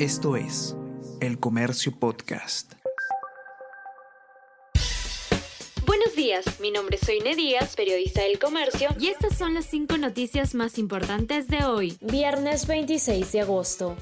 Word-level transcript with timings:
Esto 0.00 0.34
es 0.34 0.76
El 1.20 1.38
Comercio 1.38 1.96
Podcast. 1.96 2.72
Buenos 5.86 6.16
días, 6.16 6.58
mi 6.58 6.72
nombre 6.72 6.96
es 6.96 7.06
Soine 7.06 7.36
Díaz, 7.36 7.76
periodista 7.76 8.22
del 8.22 8.40
Comercio, 8.40 8.88
y 8.98 9.06
estas 9.06 9.38
son 9.38 9.54
las 9.54 9.66
cinco 9.66 9.96
noticias 9.96 10.56
más 10.56 10.78
importantes 10.78 11.46
de 11.46 11.64
hoy, 11.64 11.96
viernes 12.00 12.66
26 12.66 13.30
de 13.30 13.40
agosto. 13.42 13.96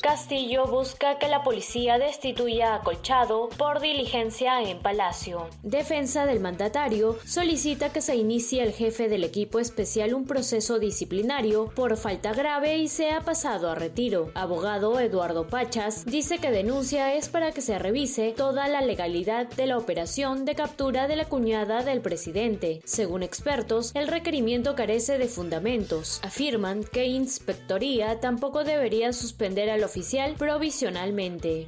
Castillo 0.00 0.66
busca 0.66 1.18
que 1.18 1.26
la 1.26 1.42
policía 1.42 1.98
destituya 1.98 2.74
a 2.76 2.82
Colchado 2.82 3.48
por 3.58 3.80
diligencia 3.80 4.62
en 4.62 4.78
Palacio. 4.78 5.48
Defensa 5.64 6.26
del 6.26 6.38
mandatario 6.38 7.18
solicita 7.26 7.92
que 7.92 8.00
se 8.00 8.14
inicie 8.14 8.62
el 8.62 8.72
jefe 8.72 9.08
del 9.08 9.24
equipo 9.24 9.58
especial 9.58 10.14
un 10.14 10.24
proceso 10.24 10.78
disciplinario 10.78 11.72
por 11.74 11.96
falta 11.96 12.32
grave 12.32 12.78
y 12.78 12.88
sea 12.88 13.22
pasado 13.22 13.68
a 13.68 13.74
retiro. 13.74 14.30
Abogado 14.34 15.00
Eduardo 15.00 15.48
Pachas 15.48 16.04
dice 16.04 16.38
que 16.38 16.52
denuncia 16.52 17.14
es 17.14 17.28
para 17.28 17.50
que 17.50 17.60
se 17.60 17.78
revise 17.78 18.32
toda 18.36 18.68
la 18.68 18.82
legalidad 18.82 19.48
de 19.48 19.66
la 19.66 19.76
operación 19.76 20.44
de 20.44 20.54
captura 20.54 21.08
de 21.08 21.16
la 21.16 21.24
cuñada 21.24 21.82
del 21.82 22.00
presidente. 22.00 22.80
Según 22.84 23.24
expertos, 23.24 23.90
el 23.94 24.06
requerimiento 24.06 24.76
carece 24.76 25.18
de 25.18 25.26
fundamentos. 25.26 26.20
Afirman 26.22 26.84
que 26.84 27.06
Inspectoría 27.06 28.20
tampoco 28.20 28.62
debería 28.62 29.12
suspender 29.12 29.68
al 29.68 29.82
oficial 29.82 29.95
provisionalmente. 30.36 31.66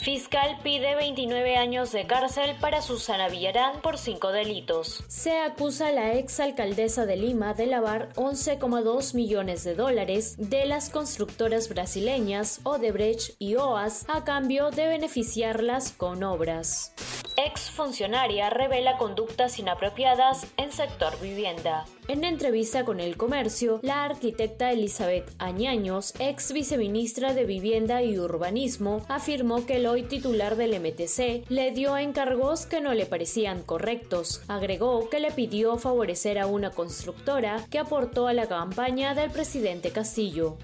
Fiscal 0.00 0.58
pide 0.62 0.94
29 0.96 1.56
años 1.56 1.90
de 1.90 2.06
cárcel 2.06 2.56
para 2.60 2.82
Susana 2.82 3.28
Villarán 3.28 3.80
por 3.80 3.96
cinco 3.96 4.32
delitos. 4.32 5.02
Se 5.08 5.38
acusa 5.38 5.88
a 5.88 5.92
la 5.92 6.12
exalcaldesa 6.12 7.06
de 7.06 7.16
Lima 7.16 7.54
de 7.54 7.66
lavar 7.66 8.12
11,2 8.14 9.14
millones 9.14 9.64
de 9.64 9.74
dólares 9.74 10.36
de 10.36 10.66
las 10.66 10.90
constructoras 10.90 11.68
brasileñas 11.68 12.60
Odebrecht 12.64 13.34
y 13.38 13.56
OAS 13.56 14.04
a 14.08 14.24
cambio 14.24 14.70
de 14.70 14.88
beneficiarlas 14.88 15.92
con 15.92 16.22
obras. 16.22 16.92
Ex 17.36 17.68
funcionaria 17.68 18.48
revela 18.48 18.96
conductas 18.96 19.58
inapropiadas 19.58 20.46
en 20.56 20.70
sector 20.70 21.20
vivienda. 21.20 21.84
En 22.06 22.22
entrevista 22.22 22.84
con 22.84 23.00
El 23.00 23.16
Comercio, 23.16 23.80
la 23.82 24.04
arquitecta 24.04 24.70
Elizabeth 24.70 25.32
Añaños, 25.38 26.14
ex 26.20 26.52
viceministra 26.52 27.34
de 27.34 27.44
Vivienda 27.44 28.02
y 28.02 28.18
Urbanismo, 28.18 29.04
afirmó 29.08 29.66
que 29.66 29.76
el 29.76 29.86
hoy 29.86 30.04
titular 30.04 30.54
del 30.54 30.78
MTC 30.78 31.50
le 31.50 31.72
dio 31.72 31.96
encargos 31.96 32.66
que 32.66 32.80
no 32.80 32.94
le 32.94 33.06
parecían 33.06 33.62
correctos. 33.62 34.42
Agregó 34.46 35.08
que 35.08 35.18
le 35.18 35.32
pidió 35.32 35.76
favorecer 35.76 36.38
a 36.38 36.46
una 36.46 36.70
constructora 36.70 37.64
que 37.68 37.80
aportó 37.80 38.28
a 38.28 38.32
la 38.32 38.46
campaña 38.46 39.14
del 39.14 39.30
presidente 39.30 39.90
Castillo 39.90 40.56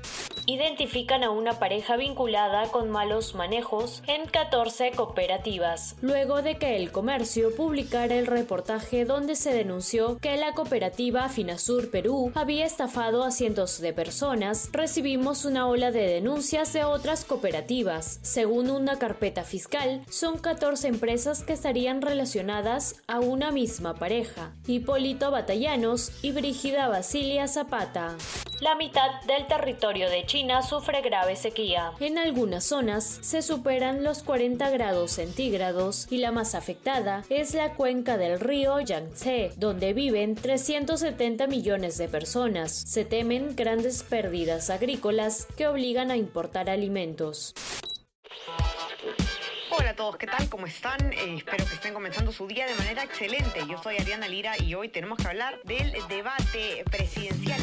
identifican 0.53 1.25
a 1.25 1.31
una 1.31 1.59
pareja 1.59 1.97
vinculada 1.97 2.69
con 2.71 2.91
malos 2.91 3.35
manejos 3.35 4.03
en 4.07 4.27
14 4.27 4.93
cooperativas, 4.93 5.97
luego 6.01 6.43
de 6.43 6.59
que 6.59 6.77
el 6.77 6.93
comercio 6.93 7.55
publicara 7.55 8.17
el 8.17 8.27
reportaje 8.27 9.05
donde 9.05 9.37
se 9.37 9.53
denunció 9.53 10.19
que 10.19 10.37
la 10.37 10.55
cooperativa 10.55 11.29
Finasur 11.29 11.91
Perú 11.91 12.33
había 12.35 12.67
estafado 12.67 13.25
a 13.25 13.31
cientos 13.31 13.81
de 13.81 13.93
personas, 13.93 14.69
recibimos 14.73 15.45
una 15.45 15.69
ola 15.69 15.91
de 15.91 16.07
denuncias 16.07 16.73
de 16.73 16.85
otras 16.85 17.25
cooperativas. 17.25 18.19
Según 18.23 18.71
una 18.71 18.99
carpeta 18.99 19.45
fiscal, 19.45 20.03
son 20.11 20.39
14 20.39 20.89
empresas 20.89 21.43
que 21.43 21.53
estarían 21.53 22.03
relacionadas 22.03 23.03
a 23.07 23.21
una 23.21 23.53
misma 23.53 23.95
pareja, 23.95 24.53
Hipólito 24.67 25.31
Batallanos 25.31 26.13
y 26.23 26.33
Brígida 26.33 26.89
Basilia 26.89 27.47
Zapata. 27.49 28.17
La 28.61 28.75
mitad 28.75 29.23
del 29.23 29.47
territorio 29.47 30.11
de 30.11 30.27
China 30.27 30.61
sufre 30.61 31.01
grave 31.01 31.35
sequía. 31.35 31.93
En 31.99 32.19
algunas 32.19 32.63
zonas 32.63 33.19
se 33.23 33.41
superan 33.41 34.05
los 34.05 34.23
40 34.23 34.69
grados 34.69 35.13
centígrados 35.13 36.07
y 36.11 36.19
la 36.19 36.31
más 36.31 36.55
afectada 36.55 37.25
es 37.31 37.55
la 37.55 37.73
cuenca 37.73 38.19
del 38.19 38.39
río 38.39 38.79
Yangtze, 38.79 39.53
donde 39.57 39.95
viven 39.95 40.35
370 40.35 41.47
millones 41.47 41.97
de 41.97 42.09
personas. 42.09 42.73
Se 42.73 43.07
temen 43.07 43.57
grandes 43.57 44.03
pérdidas 44.03 44.69
agrícolas 44.69 45.47
que 45.57 45.67
obligan 45.67 46.11
a 46.11 46.19
importar 46.19 46.69
alimentos. 46.69 47.55
Hola 49.71 49.91
a 49.91 49.97
todos, 49.97 50.19
¿qué 50.19 50.27
tal? 50.27 50.51
¿Cómo 50.51 50.67
están? 50.67 51.15
Eh, 51.15 51.37
espero 51.39 51.65
que 51.65 51.75
estén 51.77 51.95
comenzando 51.95 52.31
su 52.31 52.47
día 52.47 52.67
de 52.67 52.75
manera 52.75 53.05
excelente. 53.05 53.61
Yo 53.67 53.83
soy 53.83 53.97
Ariana 53.97 54.29
Lira 54.29 54.61
y 54.63 54.75
hoy 54.75 54.91
tenemos 54.91 55.17
que 55.17 55.29
hablar 55.29 55.63
del 55.65 55.93
debate 56.09 56.85
presidencial 56.91 57.63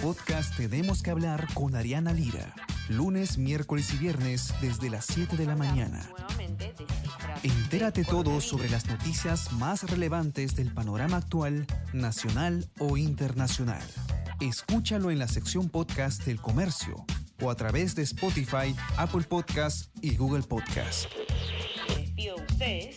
podcast 0.00 0.56
Tenemos 0.56 1.02
que 1.02 1.10
hablar 1.10 1.46
con 1.54 1.76
Ariana 1.76 2.12
Lira. 2.12 2.54
Lunes, 2.88 3.38
miércoles 3.38 3.92
y 3.94 3.98
viernes 3.98 4.54
desde 4.60 4.88
las 4.88 5.06
7 5.06 5.36
de 5.36 5.46
la 5.46 5.56
mañana. 5.56 6.00
Entérate 7.42 8.04
todo 8.04 8.40
sobre 8.40 8.68
las 8.70 8.86
noticias 8.86 9.52
más 9.52 9.88
relevantes 9.90 10.56
del 10.56 10.72
panorama 10.72 11.18
actual, 11.18 11.66
nacional 11.92 12.66
o 12.78 12.96
internacional. 12.96 13.82
Escúchalo 14.40 15.10
en 15.10 15.18
la 15.18 15.28
sección 15.28 15.68
podcast 15.68 16.24
del 16.24 16.40
comercio 16.40 17.04
o 17.42 17.50
a 17.50 17.54
través 17.54 17.94
de 17.94 18.02
Spotify, 18.02 18.74
Apple 18.96 19.22
Podcast 19.28 19.94
y 20.00 20.16
Google 20.16 20.42
Podcast. 20.42 21.06
Les 21.88 21.98
despido 21.98 22.36
de 22.36 22.42
ustedes 22.42 22.96